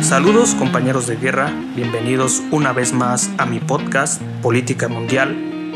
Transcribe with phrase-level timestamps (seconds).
[0.00, 5.72] Saludos compañeros de guerra, bienvenidos una vez más a mi podcast Política Mundial,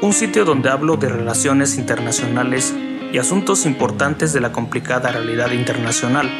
[0.00, 2.74] un sitio donde hablo de relaciones internacionales
[3.12, 6.30] y asuntos importantes de la complicada realidad internacional.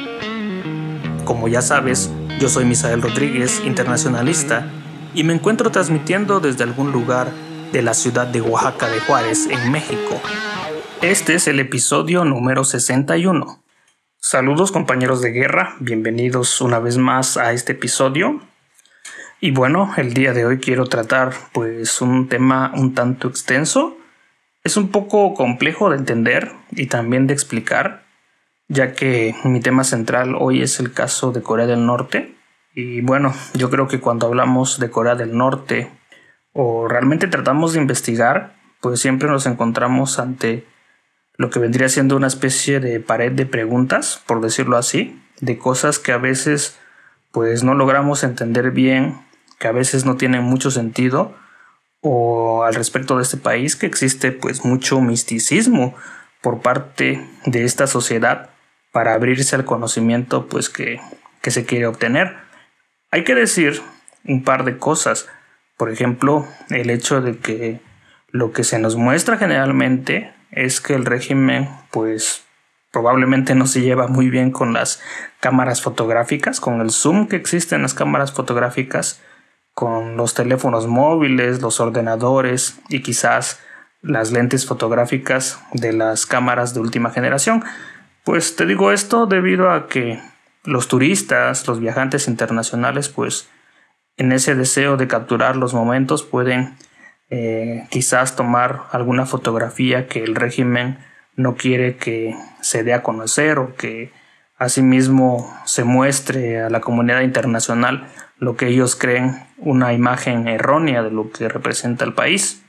[1.25, 4.67] Como ya sabes, yo soy Misael Rodríguez, internacionalista,
[5.15, 7.31] y me encuentro transmitiendo desde algún lugar
[7.73, 10.21] de la ciudad de Oaxaca de Juárez, en México.
[11.03, 13.62] Este es el episodio número 61.
[14.25, 18.41] Saludos compañeros de guerra, bienvenidos una vez más a este episodio.
[19.41, 23.97] Y bueno, el día de hoy quiero tratar pues un tema un tanto extenso.
[24.63, 28.05] Es un poco complejo de entender y también de explicar,
[28.69, 32.33] ya que mi tema central hoy es el caso de Corea del Norte.
[32.77, 35.91] Y bueno, yo creo que cuando hablamos de Corea del Norte
[36.53, 40.65] o realmente tratamos de investigar, pues siempre nos encontramos ante
[41.37, 45.99] lo que vendría siendo una especie de pared de preguntas, por decirlo así, de cosas
[45.99, 46.79] que a veces
[47.31, 49.21] pues no logramos entender bien,
[49.59, 51.35] que a veces no tienen mucho sentido,
[52.01, 55.95] o al respecto de este país que existe pues mucho misticismo
[56.43, 58.51] por parte de esta sociedad
[58.93, 61.01] para abrirse al conocimiento pues que,
[61.41, 62.37] que se quiere obtener.
[63.11, 63.81] Hay que decir
[64.25, 65.29] un par de cosas,
[65.77, 67.81] por ejemplo, el hecho de que
[68.31, 72.45] lo que se nos muestra generalmente es que el régimen pues
[72.93, 75.01] probablemente no se lleva muy bien con las
[75.41, 79.21] cámaras fotográficas, con el zoom que existe en las cámaras fotográficas,
[79.75, 83.61] con los teléfonos móviles, los ordenadores y quizás
[84.03, 87.65] las lentes fotográficas de las cámaras de última generación.
[88.25, 90.21] Pues te digo esto debido a que
[90.65, 93.49] los turistas, los viajantes internacionales, pues
[94.17, 96.77] en ese deseo de capturar los momentos pueden
[97.35, 100.99] eh, quizás tomar alguna fotografía que el régimen
[101.35, 104.13] no quiere que se dé a conocer o que
[104.59, 111.11] asimismo se muestre a la comunidad internacional lo que ellos creen una imagen errónea de
[111.11, 112.63] lo que representa el país.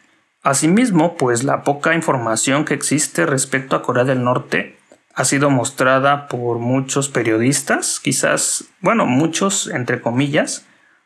[0.44, 4.78] Asimismo, pues la poca información que existe respecto a Corea del Norte
[5.14, 10.66] ha sido mostrada por muchos periodistas, quizás, bueno, muchos entre comillas,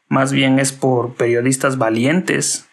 [0.09, 2.66] más bien es por periodistas valientes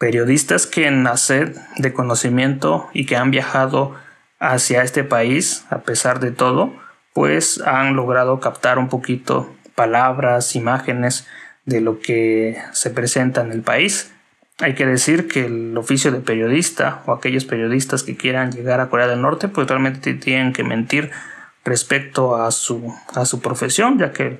[0.00, 3.94] periodistas que en la sed de conocimiento y que han viajado
[4.38, 6.72] hacia este país, a pesar de todo,
[7.12, 11.28] pues han logrado captar un poquito palabras, imágenes
[11.66, 14.10] de lo que se presenta en el país.
[14.60, 18.88] Hay que decir que el oficio de periodista o aquellos periodistas que quieran llegar a
[18.88, 21.10] Corea del Norte, pues realmente tienen que mentir
[21.62, 24.38] respecto a su, a su profesión, ya que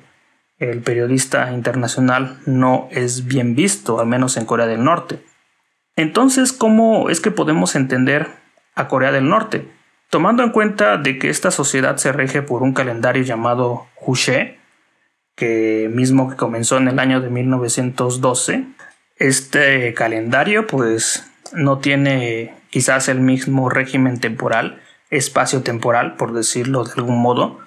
[0.57, 5.19] el periodista internacional no es bien visto, al menos en Corea del Norte.
[5.95, 8.27] Entonces, ¿cómo es que podemos entender
[8.75, 9.67] a Corea del Norte?
[10.09, 14.59] Tomando en cuenta de que esta sociedad se rige por un calendario llamado Juche,
[15.35, 18.65] que mismo que comenzó en el año de 1912,
[19.17, 26.93] este calendario pues no tiene quizás el mismo régimen temporal, espacio temporal, por decirlo de
[26.95, 27.59] algún modo.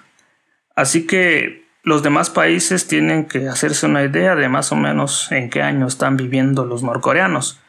[0.75, 5.49] Así que los demás países tienen que hacerse una idea de más o menos en
[5.49, 7.61] qué año están viviendo los norcoreanos.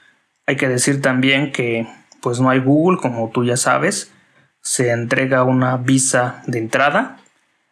[0.46, 1.86] Hay que decir también que
[2.20, 4.12] pues no hay Google, como tú ya sabes.
[4.60, 7.18] Se entrega una visa de entrada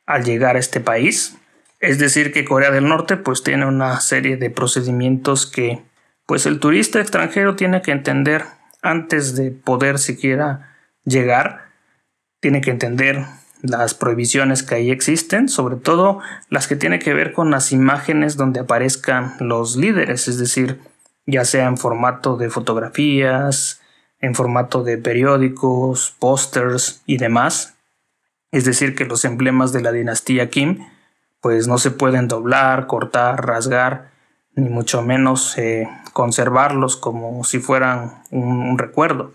[0.07, 1.37] al llegar a este país.
[1.81, 5.83] Es decir, que Corea del Norte pues tiene una serie de procedimientos que
[6.27, 8.45] pues el turista extranjero tiene que entender
[8.83, 11.71] antes de poder siquiera llegar.
[12.41, 13.25] Tiene que entender
[13.63, 16.21] las prohibiciones que ahí existen, sobre todo
[16.51, 20.81] las que tienen que ver con las imágenes donde aparezcan los líderes, es decir,
[21.27, 23.81] ya sea en formato de fotografías,
[24.21, 27.77] en formato de periódicos, pósters y demás.
[28.51, 30.87] Es decir, que los emblemas de la dinastía Kim
[31.41, 34.13] pues no se pueden doblar, cortar, rasgar,
[34.55, 39.33] ni mucho menos eh, conservarlos como si fueran un recuerdo.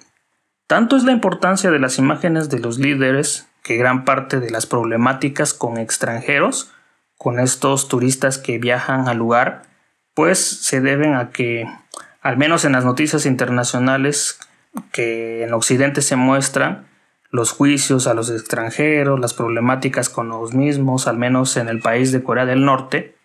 [0.65, 4.65] Tanto es la importancia de las imágenes de los líderes que gran parte de las
[4.65, 6.71] problemáticas con extranjeros,
[7.17, 9.68] con estos turistas que viajan al lugar,
[10.19, 11.65] pues se deben a que,
[12.19, 14.37] al menos en las noticias internacionales
[14.91, 16.89] que en Occidente se muestran,
[17.31, 22.11] los juicios a los extranjeros, las problemáticas con los mismos, al menos en el país
[22.11, 23.15] de Corea del Norte,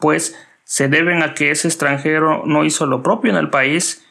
[0.00, 4.04] pues se deben a que ese extranjero no hizo lo propio en el país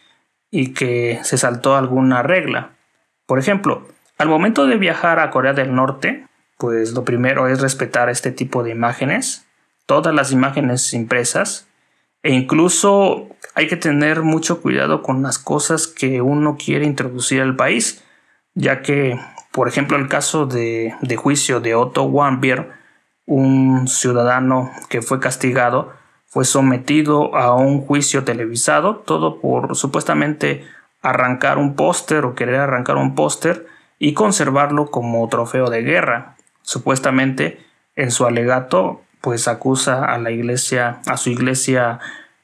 [0.49, 2.69] y que se saltó alguna regla.
[3.25, 3.85] Por ejemplo,
[4.17, 6.25] al momento de viajar a Corea del Norte,
[6.57, 9.45] pues lo primero es respetar este tipo de imágenes,
[9.85, 11.67] todas las imágenes impresas,
[12.23, 17.55] e incluso hay que tener mucho cuidado con las cosas que uno quiere introducir al
[17.55, 18.03] país,
[18.55, 19.19] ya que,
[19.51, 22.81] por ejemplo, el caso de, juicio de Otto Warmbier
[23.25, 25.93] un ciudadano que fue castigado
[26.25, 30.65] fue sometido a un juicio televisado, todo por supuestamente
[31.01, 33.67] arrancar un póster o querer arrancar un póster
[33.99, 36.35] y conservarlo como trofeo de guerra.
[36.63, 37.59] Supuestamente
[37.95, 41.99] en su alegato pues acusa a la iglesia, a su iglesia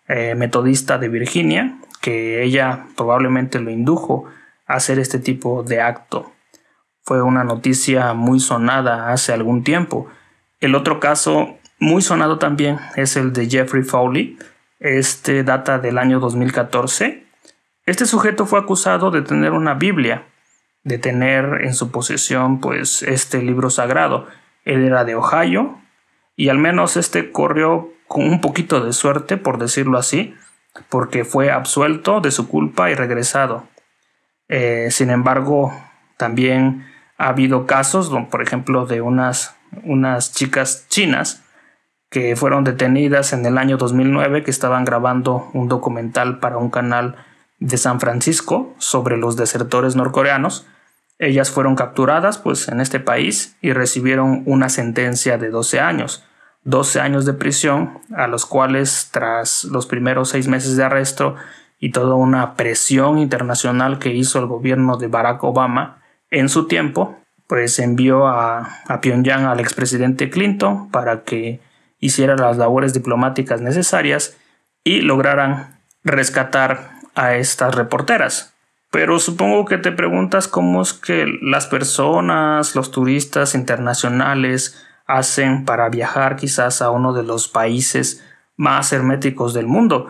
[0.07, 4.27] eh, metodista de Virginia, que ella probablemente lo indujo
[4.65, 6.31] a hacer este tipo de acto.
[7.01, 10.07] Fue una noticia muy sonada hace algún tiempo.
[10.61, 14.39] El otro caso muy sonado también es el de Jeffrey Fowley.
[14.79, 17.25] Este data del año 2014.
[17.85, 20.27] Este sujeto fue acusado de tener una Biblia,
[20.85, 24.27] de tener en su posesión pues este libro sagrado.
[24.63, 25.78] Él era de Ohio
[26.39, 30.33] y al menos este corrió con un poquito de suerte, por decirlo así,
[30.87, 33.67] porque fue absuelto de su culpa y regresado.
[34.47, 35.73] Eh, sin embargo,
[36.15, 36.87] también
[37.17, 41.43] ha habido casos, por ejemplo, de unas, unas chicas chinas
[42.09, 47.17] que fueron detenidas en el año 2009 que estaban grabando un documental para un canal
[47.59, 50.65] de San Francisco sobre los desertores norcoreanos.
[51.17, 56.23] Ellas fueron capturadas pues en este país y recibieron una sentencia de 12 años.
[56.63, 61.35] 12 años de prisión, a los cuales tras los primeros seis meses de arresto
[61.79, 66.01] y toda una presión internacional que hizo el gobierno de Barack Obama,
[66.31, 67.17] en su tiempo,
[67.47, 71.59] pues envió a, Pyongyang al expresidente Clinton para que
[71.99, 74.37] hiciera las labores diplomáticas necesarias
[74.83, 78.53] y lograran rescatar a estas reporteras.
[78.91, 85.89] Pero supongo que te preguntas cómo es que las personas, los turistas internacionales, hacen para
[85.89, 88.23] viajar quizás a uno de los países
[88.55, 90.07] más herméticos del mundo.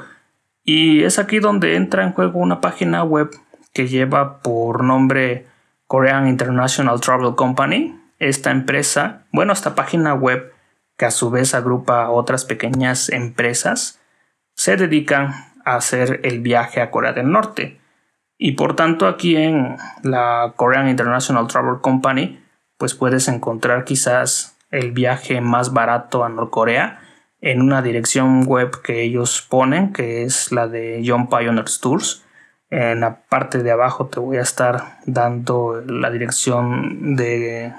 [0.63, 3.31] Y es aquí donde entra en juego una página web
[3.73, 5.47] que lleva por nombre
[5.87, 7.97] Korean International Travel Company.
[8.19, 10.53] Esta empresa, bueno, esta página web
[10.97, 14.01] que a su vez agrupa otras pequeñas empresas,
[14.55, 17.79] se dedican a hacer el viaje a Corea del Norte.
[18.37, 22.43] Y por tanto aquí en la Korean International Travel Company,
[22.77, 26.99] pues puedes encontrar quizás el viaje más barato a Norcorea
[27.41, 32.25] en una dirección web que ellos ponen, que es la de John Pioneers Tours.
[32.69, 37.73] En la parte de abajo te voy a estar dando la dirección de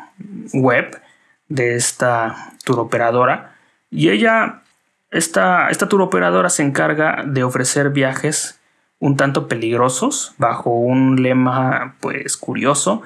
[0.53, 1.01] web
[1.49, 3.55] de esta tour operadora.
[3.91, 4.63] Y ella,
[5.11, 8.59] esta, esta tour operadora se encarga de ofrecer viajes
[8.99, 13.03] un tanto peligrosos bajo un lema pues curioso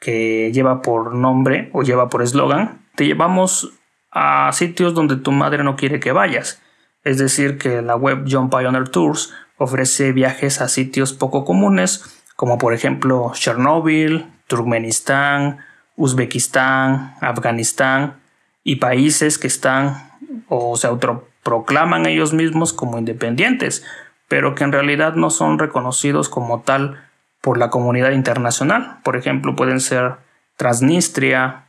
[0.00, 3.72] que lleva por nombre o lleva por eslogan te llevamos
[4.10, 6.62] a sitios donde tu madre no quiere que vayas.
[7.02, 12.58] Es decir, que la web John Pioneer Tours ofrece viajes a sitios poco comunes, como
[12.58, 15.58] por ejemplo Chernobyl, Turkmenistán,
[15.96, 18.20] Uzbekistán, Afganistán
[18.62, 20.10] y países que están
[20.48, 23.84] o se autoproclaman ellos mismos como independientes,
[24.28, 27.00] pero que en realidad no son reconocidos como tal
[27.40, 28.98] por la comunidad internacional.
[29.04, 30.16] Por ejemplo, pueden ser
[30.56, 31.63] Transnistria,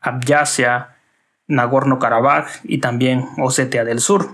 [0.00, 0.96] Abjasia,
[1.48, 4.28] Nagorno-Karabaj y también Osetia del Sur.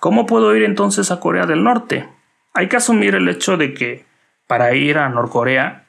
[0.00, 2.08] ¿Cómo puedo ir entonces a Corea del Norte?
[2.54, 4.04] Hay que asumir el hecho de que
[4.46, 5.84] para ir a Norcorea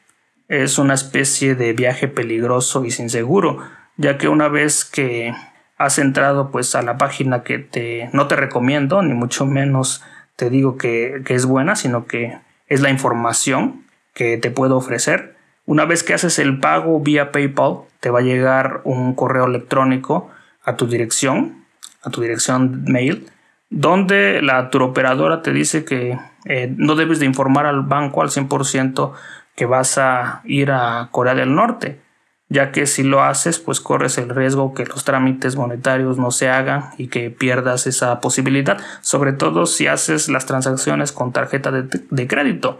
[0.47, 3.59] es una especie de viaje peligroso y sin seguro,
[3.97, 5.33] ya que una vez que
[5.77, 10.03] has entrado pues a la página que te no te recomiendo, ni mucho menos
[10.35, 12.37] te digo que, que es buena, sino que
[12.67, 15.36] es la información que te puedo ofrecer.
[15.67, 20.31] Una vez que haces el pago vía PayPal, te va a llegar un correo electrónico
[20.63, 21.65] a tu dirección,
[22.03, 23.27] a tu dirección mail,
[23.69, 29.11] donde la turoperadora te dice que eh, no debes de informar al banco al 100%
[29.57, 31.99] que vas a ir a Corea del Norte,
[32.47, 36.47] ya que si lo haces, pues corres el riesgo que los trámites monetarios no se
[36.47, 42.27] hagan y que pierdas esa posibilidad, sobre todo si haces las transacciones con tarjeta de
[42.27, 42.79] crédito.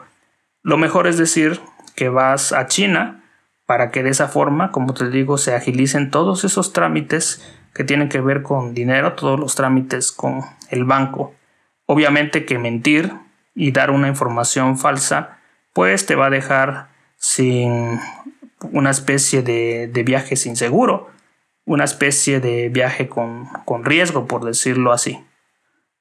[0.64, 1.60] Lo mejor es decir
[1.98, 3.24] que vas a China
[3.66, 8.08] para que de esa forma, como te digo, se agilicen todos esos trámites que tienen
[8.08, 11.34] que ver con dinero, todos los trámites con el banco.
[11.88, 13.12] Obviamente que mentir
[13.56, 15.40] y dar una información falsa,
[15.74, 18.00] pues te va a dejar sin
[18.72, 21.10] una especie de, viaje sin seguro,
[21.66, 25.26] una especie de viaje con, con riesgo, por decirlo así.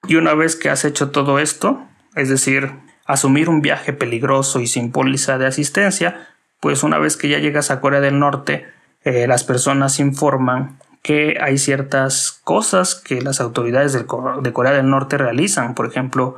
[0.07, 1.83] Y una vez que has hecho todo esto,
[2.15, 2.75] es decir,
[3.07, 6.29] asumir un viaje peligroso y sin póliza de asistencia,
[6.61, 8.67] pues una vez que ya llegas a Corea del Norte,
[9.05, 14.07] eh, las personas informan que hay ciertas cosas que las autoridades de
[14.53, 16.37] Corea del Norte realizan, por ejemplo,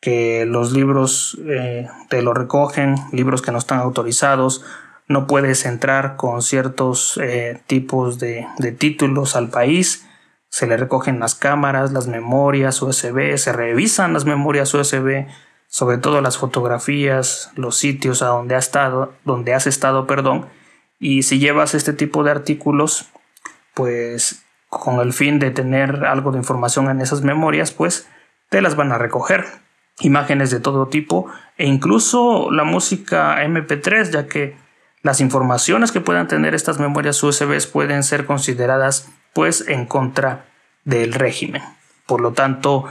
[0.00, 4.64] que los libros eh, te lo recogen, libros que no están autorizados,
[5.08, 10.06] no puedes entrar con ciertos eh, tipos de, de, títulos al país,
[10.48, 15.26] se le recogen las cámaras, las memorias USB, se revisan las memorias USB,
[15.68, 20.46] sobre todo las fotografías, los sitios a donde has estado, donde has estado, perdón,
[20.98, 23.06] y si llevas este tipo de artículos,
[23.74, 28.08] pues con el fin de tener algo de información en esas memorias, pues
[28.48, 29.46] te las van a recoger.
[30.00, 34.56] Imágenes de todo tipo e incluso la música MP3, ya que
[35.02, 40.46] las informaciones que puedan tener estas memorias USB pueden ser consideradas pues en contra
[40.84, 41.62] del régimen.
[42.06, 42.84] Por lo tanto,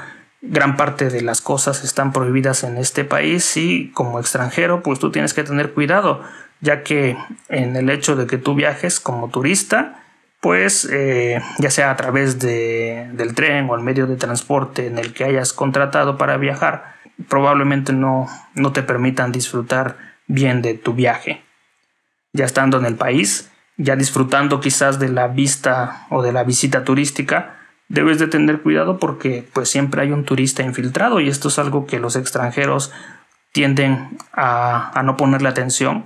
[0.49, 5.11] gran parte de las cosas están prohibidas en este país y como extranjero pues tú
[5.11, 6.23] tienes que tener cuidado
[6.61, 7.17] ya que
[7.49, 10.03] en el hecho de que tú viajes como turista
[10.39, 14.97] pues eh, ya sea a través de, del tren o el medio de transporte en
[14.97, 16.95] el que hayas contratado para viajar
[17.27, 21.41] probablemente no, no te permitan disfrutar bien de tu viaje.
[22.33, 26.83] Ya estando en el país ya disfrutando quizás de la vista o de la visita
[26.83, 27.56] turística
[27.89, 31.85] debes de tener cuidado porque pues siempre hay un turista infiltrado y esto es algo
[31.85, 32.91] que los extranjeros
[33.51, 36.05] tienden a, no ponerle atención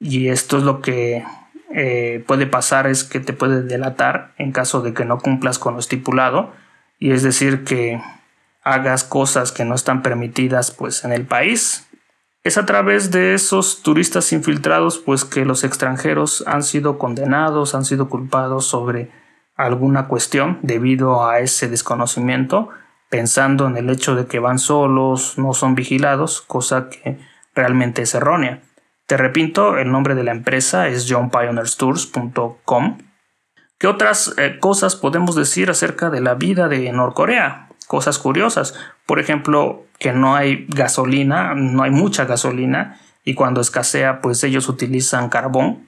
[0.00, 1.24] y esto es lo que
[1.70, 5.74] eh, puede pasar es que te puede delatar en caso de que no cumplas con
[5.74, 6.52] lo estipulado
[6.98, 8.00] y es decir que
[8.62, 11.86] hagas cosas que no están permitidas pues en el país.
[12.44, 17.84] Es a través de esos turistas infiltrados pues que los extranjeros han sido condenados han
[17.84, 19.10] sido culpados sobre
[19.56, 22.70] alguna cuestión debido a ese desconocimiento,
[23.08, 27.18] pensando en el hecho de que van solos, no son vigilados, cosa que
[27.54, 28.62] realmente es errónea.
[29.06, 32.98] Te repito, el nombre de la empresa es johnpioneerstours.com.
[33.78, 37.68] ¿Qué otras eh, cosas podemos decir acerca de la vida de Norcorea?
[37.86, 38.74] Cosas curiosas.
[39.04, 44.68] Por ejemplo, que no hay gasolina, no hay mucha gasolina y cuando escasea, pues ellos
[44.68, 45.86] utilizan carbón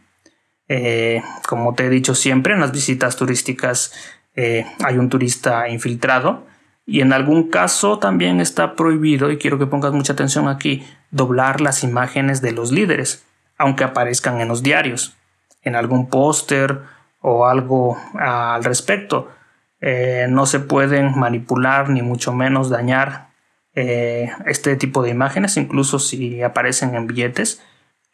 [0.68, 3.92] eh, como te he dicho siempre, en las visitas turísticas
[4.34, 6.44] eh, hay un turista infiltrado
[6.84, 11.60] y en algún caso también está prohibido, y quiero que pongas mucha atención aquí, doblar
[11.60, 13.24] las imágenes de los líderes,
[13.58, 15.16] aunque aparezcan en los diarios,
[15.62, 16.80] en algún póster
[17.20, 19.30] o algo al respecto.
[19.80, 23.26] Eh, no se pueden manipular ni mucho menos dañar
[23.74, 27.60] este tipo de imágenes, incluso si aparecen en billetes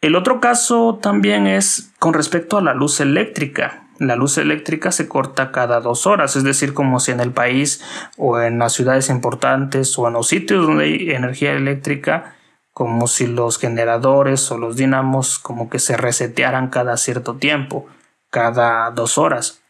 [0.03, 3.85] el otro caso también es con respecto a la luz eléctrica.
[3.99, 7.81] La luz eléctrica se corta cada dos horas, es decir, como si en el país
[8.17, 12.35] o en las ciudades importantes o en los sitios donde hay energía eléctrica,
[12.73, 17.85] como si los generadores o los dinamos como que se resetearan cada cierto tiempo,
[18.29, 19.61] cada dos horas,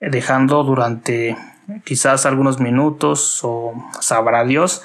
[0.00, 1.36] dejando durante
[1.84, 4.82] quizás algunos minutos o sabrá Dios,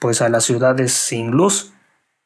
[0.00, 1.74] pues a las ciudades sin luz.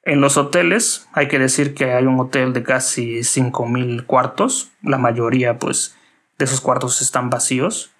[0.05, 4.99] En los hoteles, hay que decir que hay un hotel de casi 5.000 cuartos, la
[4.99, 5.97] mayoría pues
[6.39, 7.93] de esos cuartos están vacíos,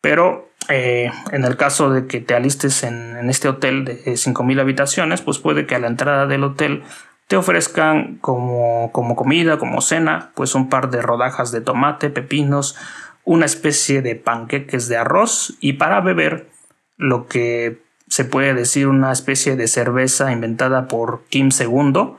[0.00, 5.20] pero eh, en el caso de que te alistes en, este hotel de 5.000 habitaciones,
[5.20, 6.84] pues puede que a la entrada del hotel
[7.28, 12.76] te ofrezcan como, como comida, como cena, pues un par de rodajas de tomate, pepinos,
[13.24, 16.48] una especie de panqueques de arroz y para beber
[16.96, 17.81] lo que
[18.12, 22.10] se puede decir una especie de cerveza inventada por Kim II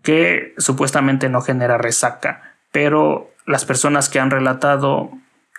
[0.00, 5.10] que supuestamente no genera resaca, pero las personas que han relatado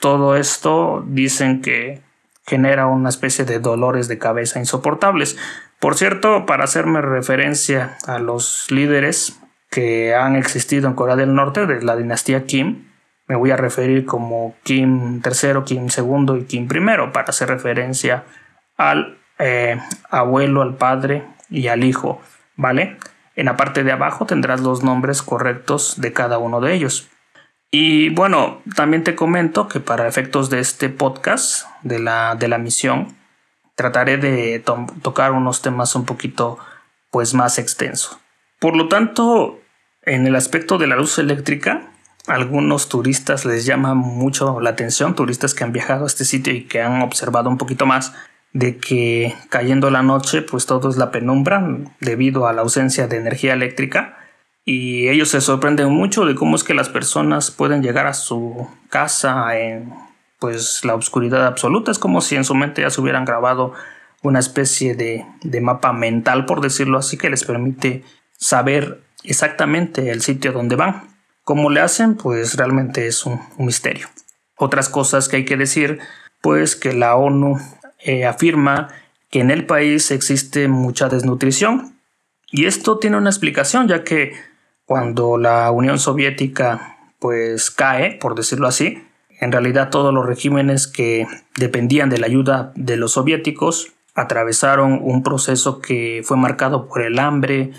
[0.01, 2.01] todo esto dicen que
[2.47, 5.37] genera una especie de dolores de cabeza insoportables.
[5.79, 9.39] Por cierto, para hacerme referencia a los líderes
[9.69, 12.87] que han existido en Corea del Norte de la dinastía Kim,
[13.27, 18.23] me voy a referir como Kim III, Kim II y Kim I para hacer referencia
[18.77, 22.21] al eh, abuelo, al padre y al hijo,
[22.55, 22.97] ¿vale?
[23.35, 27.09] En la parte de abajo tendrás los nombres correctos de cada uno de ellos.
[27.71, 32.57] Y bueno, también te comento que para efectos de este podcast, de la, de la
[32.57, 33.17] misión,
[33.75, 34.63] trataré de
[35.01, 36.57] tocar unos temas un poquito
[37.11, 38.17] pues más extensos.
[38.59, 39.59] Por lo tanto,
[40.03, 41.91] en el aspecto de la luz eléctrica,
[42.27, 46.63] algunos turistas les llama mucho la atención, turistas que han viajado a este sitio y
[46.63, 48.13] que han observado un poquito más
[48.55, 53.17] de que cayendo la noche pues todo es la penumbra debido a la ausencia de
[53.17, 54.17] energía eléctrica.
[54.63, 58.65] Y ellos se sorprenden mucho de cómo es que las personas pueden llegar a su
[58.89, 59.93] casa en
[60.39, 61.91] pues la oscuridad absoluta.
[61.91, 63.73] Es como si en su mente ya se hubieran grabado
[64.23, 65.25] una especie de,
[65.61, 68.05] mapa mental por decirlo así que les permite
[68.37, 71.09] saber exactamente el sitio donde van.
[71.43, 74.07] Cómo le hacen pues realmente es un misterio.
[74.55, 75.99] Otras cosas que hay que decir
[76.41, 77.57] pues que la ONU
[78.05, 78.87] eh, afirma
[79.29, 81.99] que en el país existe mucha desnutrición.
[82.51, 84.33] Y esto tiene una explicación, ya que
[84.85, 89.01] cuando la Unión Soviética pues cae, por decirlo así,
[89.41, 95.23] En realidad todos los regímenes que dependían de la ayuda de los soviéticos atravesaron un
[95.23, 97.71] proceso que fue marcado por el hambre,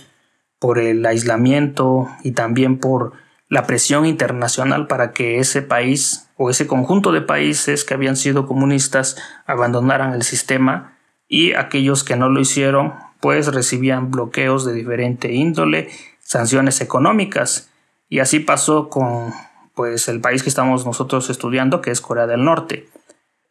[0.59, 3.13] por el aislamiento y también por
[3.49, 8.47] la presión internacional para que ese país o ese conjunto de países que habían sido
[8.47, 10.97] comunistas abandonaran el sistema
[11.29, 15.89] y aquellos que no lo hicieron pues recibían bloqueos de diferente índole,
[16.21, 17.71] sanciones económicas
[18.09, 19.33] y así pasó con
[19.75, 22.89] pues el país que estamos nosotros estudiando que es Corea del Norte.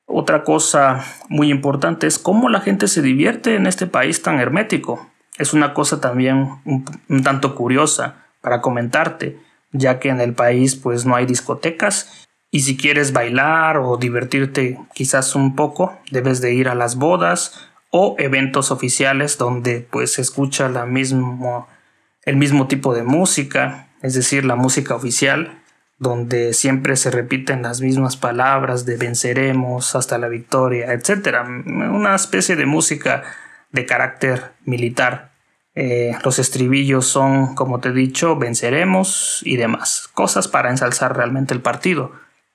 [0.08, 5.08] Otra cosa muy importante es cómo la gente se divierte en este país tan hermético.
[5.38, 9.40] Es una cosa también un, tanto curiosa para comentarte,
[9.78, 14.80] ya que en el país pues no hay discotecas y si quieres bailar o divertirte
[14.94, 20.22] quizás un poco, debes de ir a las bodas o eventos oficiales donde pues se
[20.22, 21.68] escucha la mismo,
[22.24, 25.62] el mismo tipo de música, es decir, la música oficial
[25.98, 31.40] donde siempre se repiten las mismas palabras de venceremos hasta la victoria, etc.
[31.66, 33.24] Una especie de música
[33.72, 35.35] de carácter militar.
[35.76, 40.10] Eh, los estribillos son, como te he dicho, venceremos y demás.
[40.14, 42.14] Cosas para ensalzar realmente el partido.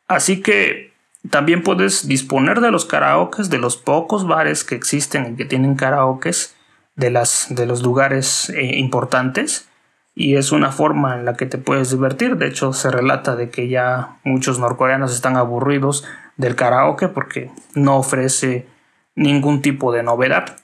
[0.08, 0.92] Así que
[1.28, 5.74] también puedes disponer de los karaokes, de los pocos bares que existen y que tienen
[5.76, 6.54] karaokes,
[6.96, 9.68] de, las, de los lugares eh, importantes
[10.14, 12.36] y es una forma en la que te puedes divertir.
[12.36, 16.04] De hecho, se relata de que ya muchos norcoreanos están aburridos
[16.36, 18.66] del karaoke porque no ofrece
[19.14, 20.56] ningún tipo de novedad.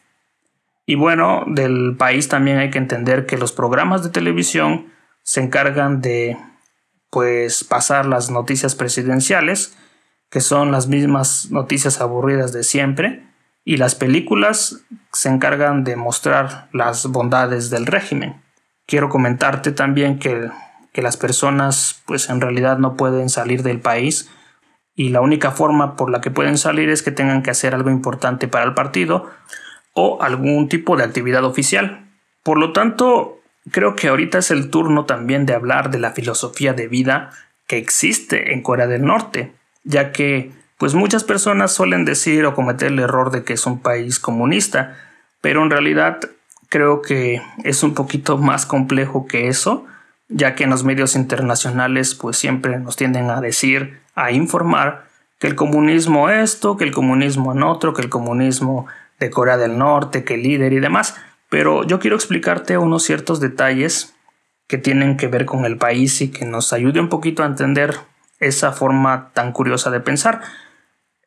[0.86, 4.92] Y bueno, del país también hay que entender que los programas de televisión
[5.24, 6.38] se encargan de
[7.10, 9.76] pues pasar las noticias presidenciales,
[10.30, 13.26] que son las mismas noticias aburridas de siempre,
[13.64, 18.40] y las películas se encargan de mostrar las bondades del régimen.
[18.86, 20.48] Quiero comentarte también que,
[20.94, 24.30] las personas pues en realidad no pueden salir del país
[24.94, 27.90] y la única forma por la que pueden salir es que tengan que hacer algo
[27.90, 29.28] importante para el partido
[29.98, 32.04] o algún tipo de actividad oficial.
[32.42, 33.40] Por lo tanto,
[33.72, 37.30] creo que ahorita es el turno también de hablar de la filosofía de vida
[37.66, 39.52] que existe en Corea del Norte,
[39.84, 43.80] ya que pues muchas personas suelen decir o cometer el error de que es un
[43.80, 44.98] país comunista,
[45.40, 46.20] pero en realidad
[46.68, 49.86] creo que es un poquito más complejo que eso,
[50.28, 55.06] ya que en los medios internacionales pues siempre nos tienden a decir, a informar
[55.38, 58.86] que el comunismo esto, que el comunismo en otro, que el comunismo
[59.18, 61.16] de Corea del Norte, que líder y demás,
[61.48, 64.14] pero yo quiero explicarte unos ciertos detalles
[64.66, 67.96] que tienen que ver con el país y que nos ayude un poquito a entender
[68.40, 70.40] esa forma tan curiosa de pensar.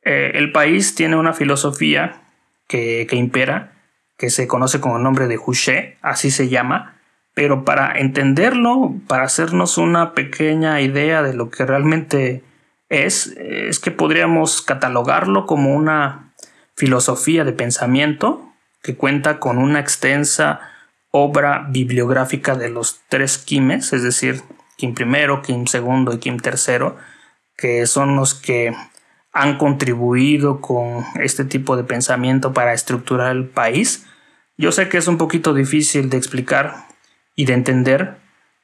[0.03, 2.21] Eh, el país tiene una filosofía
[2.67, 3.73] que, que impera,
[4.17, 6.99] que se conoce con el nombre de Juche, así se llama,
[7.33, 12.43] pero para entenderlo, para hacernos una pequeña idea de lo que realmente
[12.89, 16.28] es, es que podríamos catalogarlo como una
[16.79, 20.61] filosofía de pensamiento que cuenta con una extensa
[21.11, 24.41] obra bibliográfica de los tres Kimes, es decir,
[24.77, 26.93] Kim I, Kim II y Kim III,
[27.55, 28.73] que son los que
[29.33, 34.07] han contribuido con este tipo de pensamiento para estructurar el país
[34.59, 36.83] yo sé que es un poquito difícil de explicar
[37.33, 38.17] y de entender,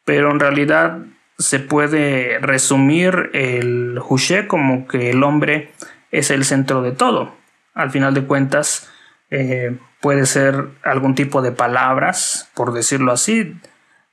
[0.04, 0.98] pero en realidad
[1.40, 5.72] se puede resumir el Juche como que el hombre
[6.12, 7.34] es el centro de todo.
[7.76, 8.90] Al final de cuentas,
[9.30, 13.56] eh, puede ser algún tipo de palabras, por decirlo así,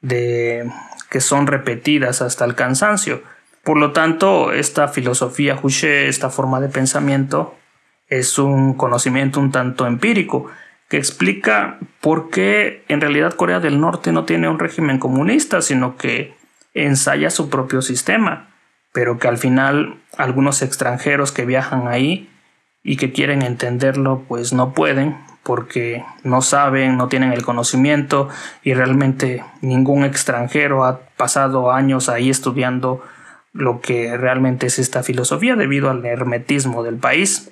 [0.00, 0.70] de,
[1.10, 3.22] que son repetidas hasta el cansancio.
[3.62, 7.56] Por lo tanto, esta filosofía Juche, esta forma de pensamiento,
[8.08, 10.50] es un conocimiento un tanto empírico
[10.88, 15.96] que explica por qué en realidad Corea del Norte no tiene un régimen comunista, sino
[15.96, 16.34] que
[16.74, 18.50] ensaya su propio sistema,
[18.92, 22.28] pero que al final algunos extranjeros que viajan ahí
[22.82, 28.28] y que quieren entenderlo, pues no pueden porque no saben, no tienen el conocimiento
[28.62, 33.02] y realmente ningún extranjero ha pasado años ahí estudiando
[33.52, 37.50] lo que realmente es esta filosofía debido al hermetismo del país.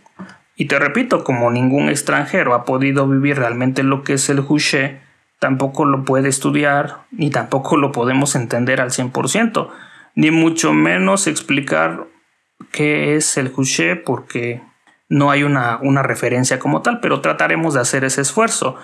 [0.56, 5.00] Y te repito, como ningún extranjero ha podido vivir realmente lo que es el Juche,
[5.38, 9.68] tampoco lo puede estudiar ni tampoco lo podemos entender al 100%,
[10.14, 12.06] ni mucho menos explicar
[12.72, 14.62] qué es el Juche porque
[15.10, 18.76] no hay una, una referencia como tal, pero trataremos de hacer ese esfuerzo.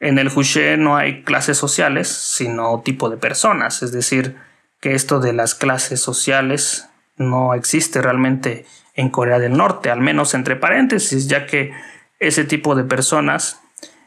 [0.00, 4.36] En el Juche no hay clases sociales, sino tipo de personas, es decir,
[4.80, 8.64] que esto de las clases sociales no existe realmente
[8.94, 11.72] en Corea del Norte, al menos entre paréntesis, ya que
[12.20, 13.60] ese tipo de personas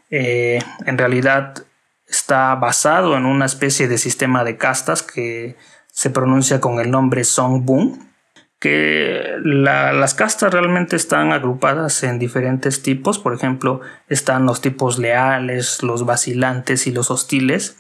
[0.10, 1.66] eh, en realidad
[2.08, 5.58] está basado en una especie de sistema de castas que
[5.92, 8.15] se pronuncia con el nombre Songbun,
[8.60, 13.20] que las castas realmente están agrupadas en diferentes tipos.
[13.20, 17.78] Por ejemplo, están los tipos leales, los vacilantes y los hostiles.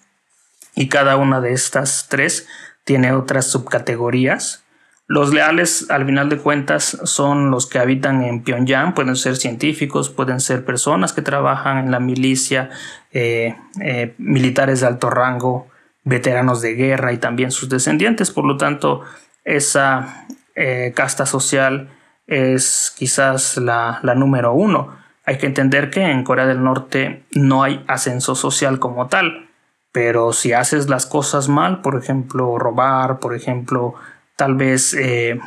[0.76, 2.48] Y cada una de estas tres
[2.84, 4.64] tiene otras subcategorías.
[5.08, 10.10] Los leales, al final de cuentas, son los que habitan en Pyongyang, pueden ser científicos,
[10.10, 12.72] pueden ser personas que trabajan en la milicia,
[13.12, 15.68] eh, eh, militares de alto rango,
[16.04, 18.32] veteranos de guerra y también sus descendientes.
[18.32, 19.02] Por lo tanto,
[19.44, 21.89] esa eh, casta social
[22.28, 24.96] es quizás la, número uno.
[25.26, 29.50] Hay que entender que en Corea del Norte no hay ascenso social como tal,
[29.91, 33.96] pero si haces las cosas mal, por ejemplo, robar, por ejemplo,
[34.36, 35.39] tal vez eh,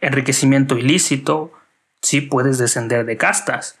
[0.00, 1.52] enriquecimiento ilícito,
[2.02, 3.78] sí puedes descender de castas.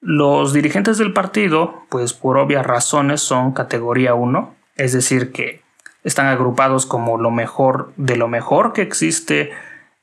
[0.00, 5.62] Los dirigentes del partido, pues por obvias razones son categoría 1, es decir, que
[6.04, 9.52] están agrupados como lo mejor de lo mejor que existe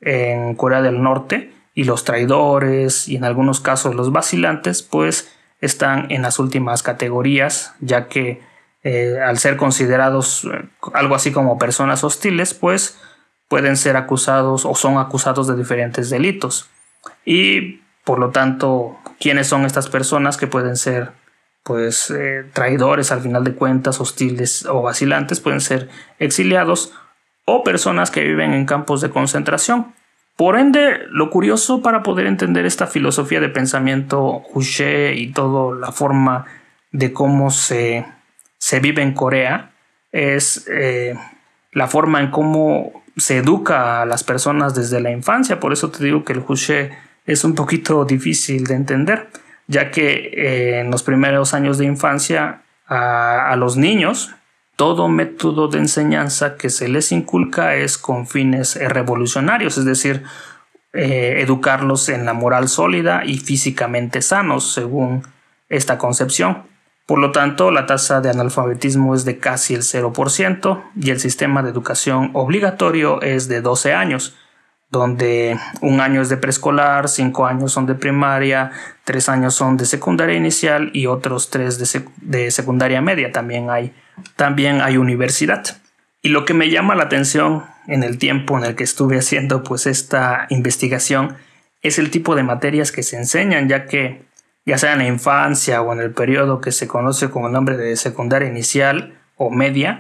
[0.02, 6.12] en Corea del Norte y los traidores y en algunos casos los vacilantes, pues están
[6.12, 8.42] en las últimas categorías, ya que
[8.84, 12.98] eh, al ser considerados eh, algo así como personas hostiles, pues
[13.50, 16.70] pueden ser acusados o son acusados de diferentes delitos.
[17.26, 21.12] Y por lo tanto, ¿quiénes son estas personas que pueden ser
[21.64, 25.42] pues eh, traidores al final de cuentas, hostiles o vacilantes?
[25.42, 26.94] Pueden ser exiliados
[27.50, 29.94] o personas que viven en campos de concentración.
[30.36, 35.92] Por ende, lo curioso para poder entender esta filosofía de pensamiento Juche y toda la
[35.92, 36.46] forma
[36.92, 38.06] de cómo se,
[38.58, 39.72] se vive en Corea
[40.12, 41.16] es eh,
[41.74, 45.60] la forma en cómo se educa a las personas desde la infancia.
[45.60, 46.92] Por eso te digo que el Juche
[47.26, 49.28] es un poquito difícil de entender,
[49.68, 54.34] ya que eh, en los primeros años de infancia a, los niños
[54.80, 60.24] todo método de enseñanza que se les inculca es con fines revolucionarios, es decir,
[60.94, 65.24] eh, educarlos en la moral sólida y físicamente sanos, según
[65.68, 66.64] esta concepción.
[67.06, 71.62] Por lo tanto, la tasa de analfabetismo es de casi el 0% y el sistema
[71.62, 74.38] de educación obligatorio es de 12 años,
[74.90, 78.72] donde un año es de preescolar, cinco años son de primaria,
[79.04, 81.78] tres años son de secundaria inicial y otros tres
[82.22, 83.34] de, secundaria media.
[83.34, 83.94] También hay,
[84.36, 85.64] también hay universidad.
[86.22, 89.64] Y lo que me llama la atención en el tiempo en el que estuve haciendo
[89.64, 91.38] pues esta investigación
[91.82, 94.24] es el tipo de materias que se enseñan, ya que
[94.66, 97.78] ya sea en la infancia o en el periodo que se conoce como el nombre
[97.78, 100.00] de secundaria inicial o media,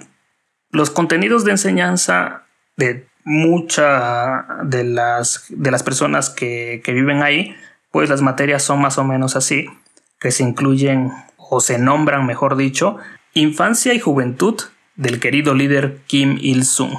[0.72, 2.44] los contenidos de enseñanza
[2.76, 7.56] de muchas de las, de las personas que, que viven ahí,
[7.92, 9.68] pues las materias son más o menos así,
[10.20, 12.98] que se incluyen o se nombran, mejor dicho,
[13.34, 14.60] infancia y juventud
[14.96, 16.94] del querido líder Kim Il-sung,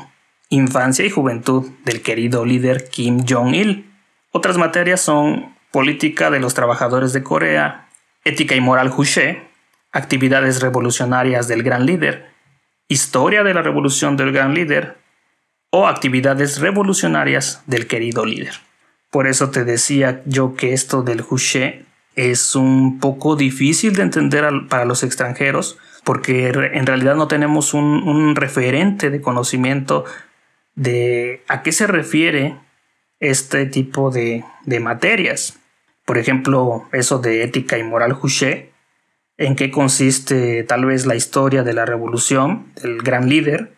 [0.49, 3.91] infancia y juventud del querido líder Kim Jong-il.
[4.33, 7.89] Otras materias son política de los trabajadores de Corea,
[8.25, 9.43] ética y moral Juche,
[9.93, 12.31] actividades revolucionarias del gran líder,
[12.89, 14.99] historia de la revolución del gran líder
[15.71, 18.55] o actividades revolucionarias del querido líder.
[19.11, 24.49] Por eso te decía yo que esto del Juche es un poco difícil de entender
[24.69, 30.05] para los extranjeros porque en realidad no tenemos un, referente de conocimiento
[30.75, 32.57] de a qué se refiere
[33.19, 34.45] este tipo de
[34.81, 35.59] materias.
[36.05, 38.71] Por ejemplo, eso de ética y moral Juche,
[39.37, 43.73] en qué consiste tal vez la historia de la revolución, del gran líder,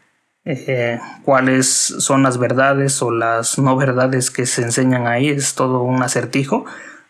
[0.44, 5.82] eh, cuáles son las verdades o las no verdades que se enseñan ahí, es todo
[5.82, 6.64] un acertijo.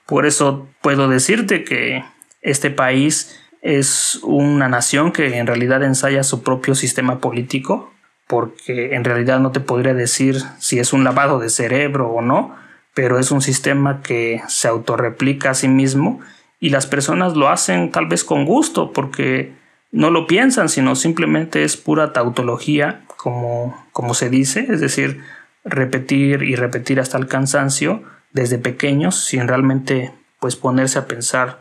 [0.06, 2.04] Por eso puedo decirte que
[2.42, 7.92] este país es una nación que en realidad ensaya su propio sistema político,
[8.26, 12.54] porque en realidad no te podría decir si es un lavado de cerebro o no,
[12.92, 16.20] pero es un sistema que se autorreplica a sí mismo
[16.60, 19.52] y las personas lo hacen tal vez con gusto porque
[19.92, 25.20] no lo piensan, sino simplemente es pura tautología, como, como se dice, es decir,
[25.64, 31.60] repetir y repetir hasta el cansancio desde pequeños sin realmente pues ponerse a pensar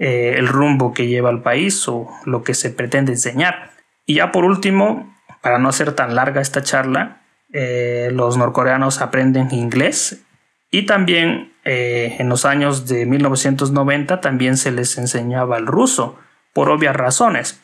[0.00, 3.70] eh, el rumbo que lleva el país o lo que se pretende enseñar.
[4.06, 7.20] Y ya por último, para no hacer tan larga esta charla,
[7.52, 10.24] eh, los norcoreanos aprenden inglés
[10.70, 16.18] y también eh, en los años de 1990 también se les enseñaba el ruso,
[16.52, 17.60] por obvias razones.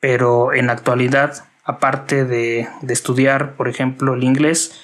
[0.00, 4.80] Pero en actualidad, aparte de, estudiar, por ejemplo, el inglés,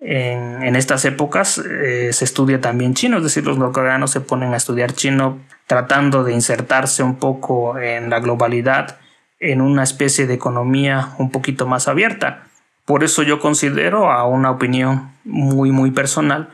[0.00, 4.56] en, estas épocas eh, se estudia también chino, es decir, los norcoreanos se ponen a
[4.56, 8.98] estudiar chino tratando de insertarse un poco en la globalidad,
[9.40, 12.44] en una especie de economía un poquito más abierta.
[12.84, 16.50] Por eso yo considero, a una opinión muy, muy personal,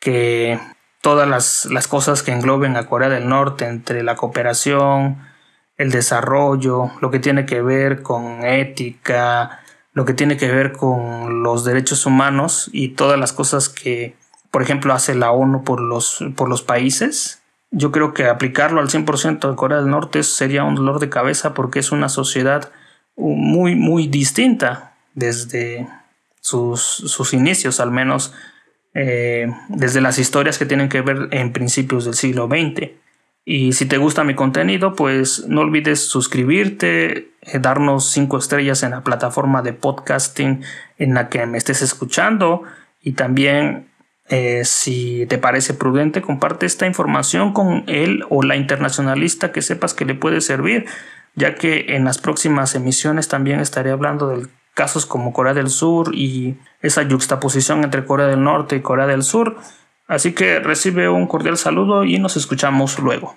[0.00, 0.58] que
[1.02, 5.18] todas las, las cosas que engloben a Corea del Norte entre la cooperación,
[5.76, 9.60] el desarrollo, lo que tiene que ver con ética,
[9.98, 14.14] lo que tiene que ver con los derechos humanos y todas las cosas que,
[14.52, 17.42] por ejemplo, hace la ONU por los, por los países.
[17.72, 21.52] Yo creo que aplicarlo al 100% en Corea del Norte sería un dolor de cabeza
[21.52, 22.70] porque es una sociedad
[23.16, 25.88] muy, muy distinta desde
[26.40, 28.32] sus, sus inicios, al menos
[28.94, 32.90] eh, desde las historias que tienen que ver en principios del siglo XX.
[33.50, 38.90] Y si te gusta mi contenido, pues no olvides suscribirte, eh, darnos cinco estrellas en
[38.90, 40.62] la plataforma de podcasting
[40.98, 42.64] en la que me estés escuchando
[43.02, 43.88] y también
[44.28, 49.94] eh, si te parece prudente comparte esta información con él o la internacionalista que sepas
[49.94, 50.84] que le puede servir,
[51.34, 56.14] ya que en las próximas emisiones también estaré hablando de casos como Corea del Sur
[56.14, 59.56] y esa yuxtaposición entre Corea del Norte y Corea del Sur.
[60.08, 63.36] Así que recibe un cordial saludo y nos escuchamos luego.